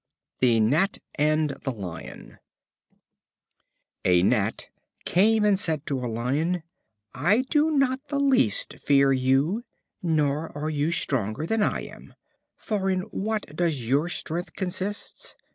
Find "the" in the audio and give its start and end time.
0.39-0.59, 1.63-1.69, 8.07-8.19